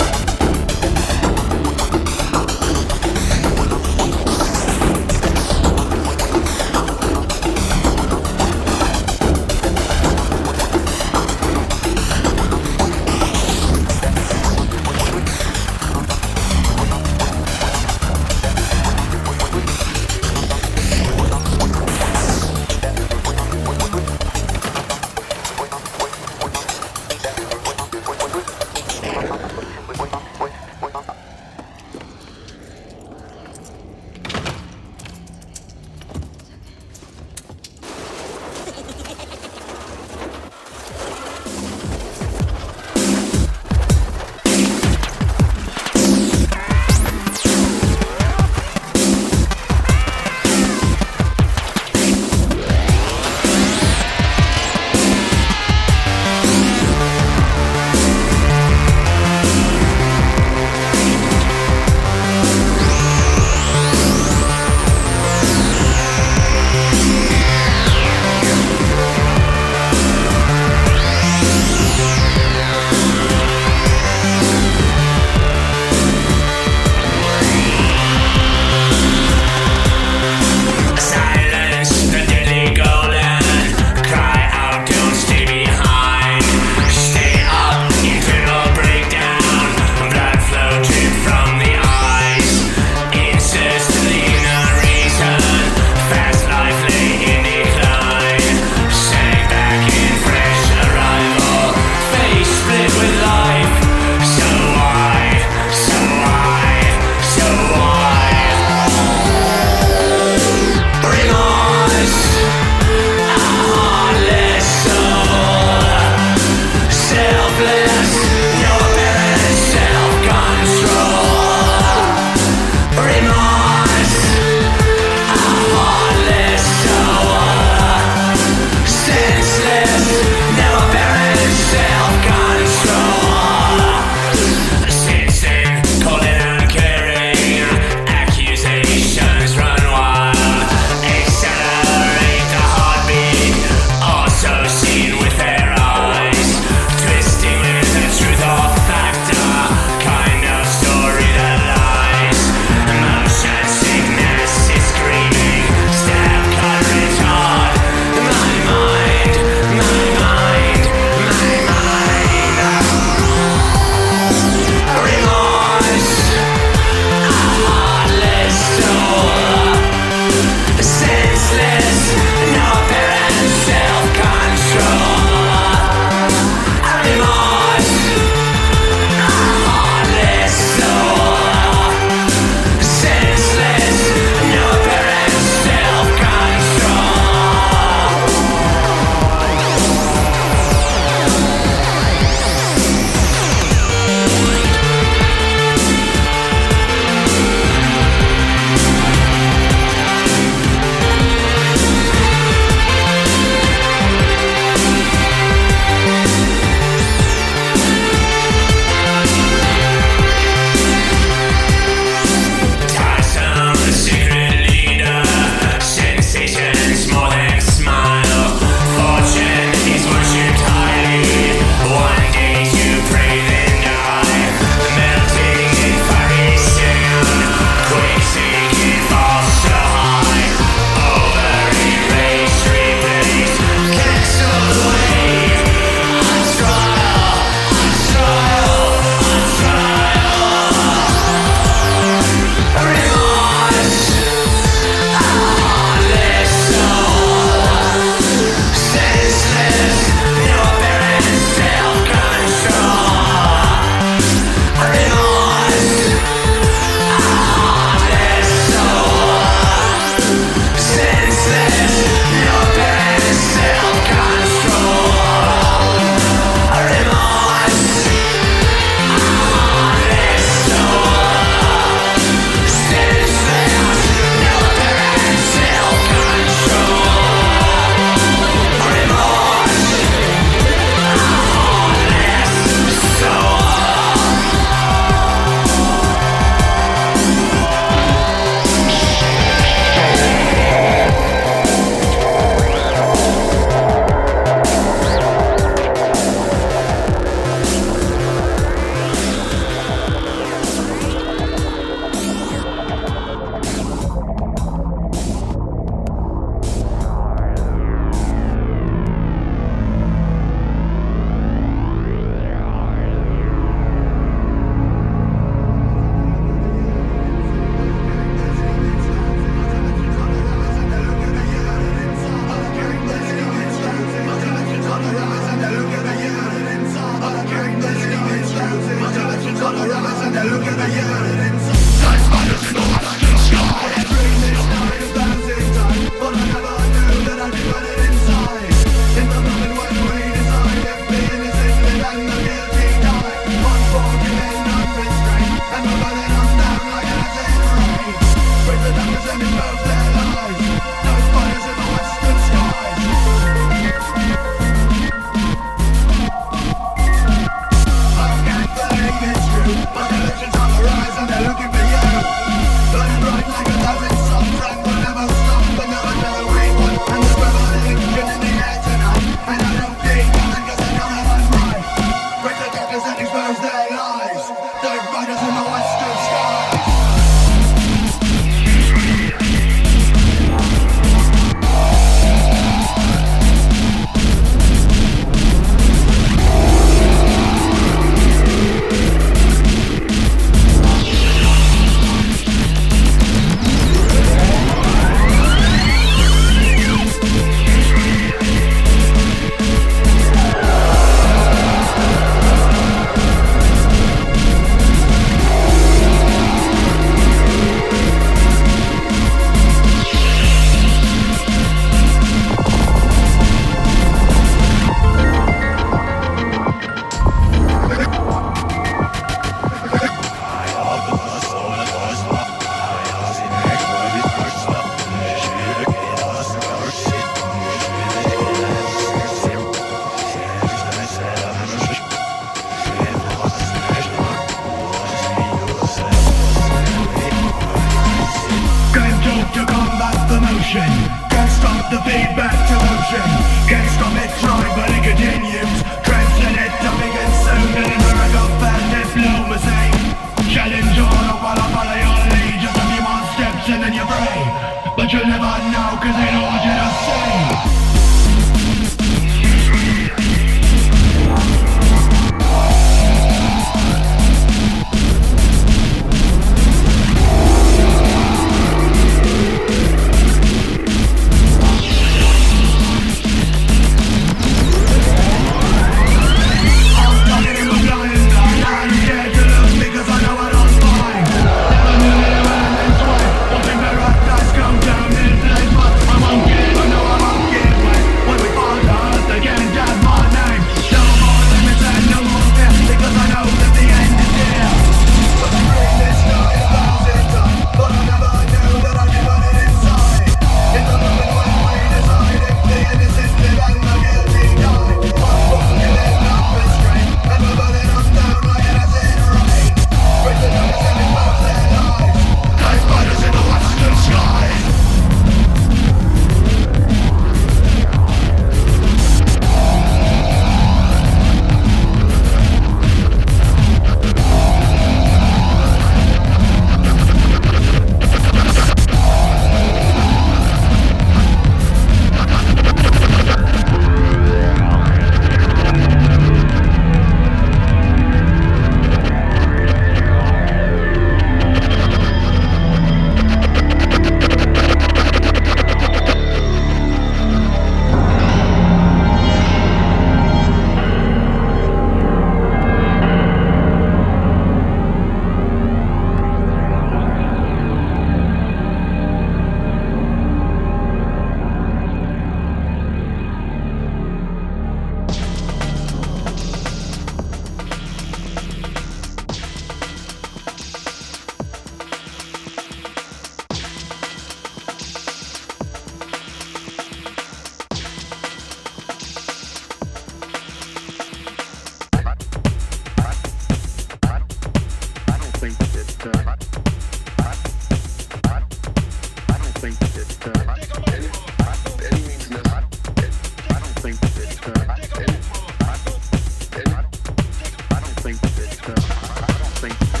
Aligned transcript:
it. 598.41 598.53
So 598.53 598.73
I 598.73 599.37
don't 599.37 599.57
think. 599.59 600.00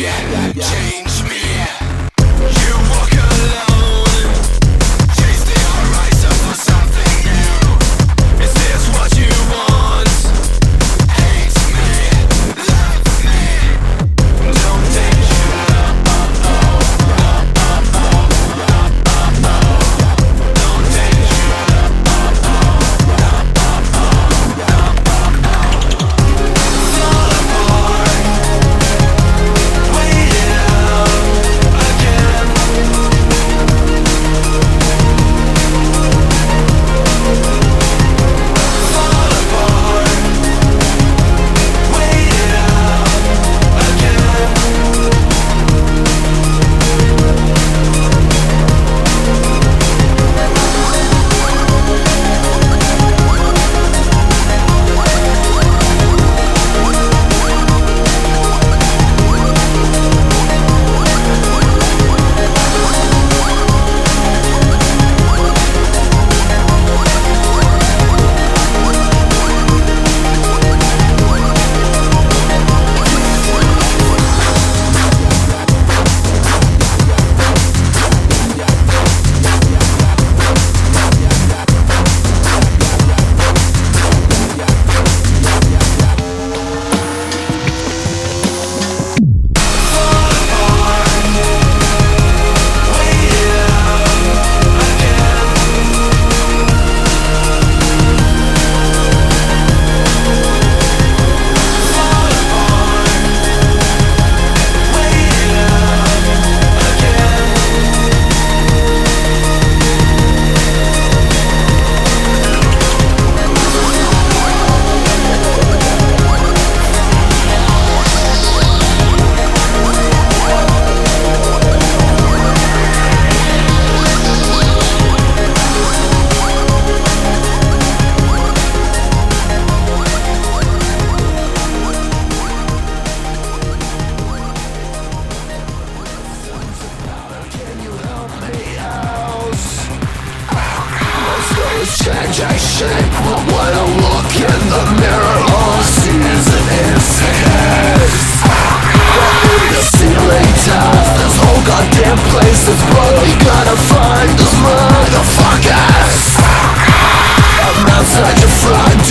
yeah, 0.00 0.52
change. 0.54 1.09